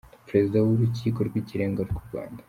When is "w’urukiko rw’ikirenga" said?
0.65-1.81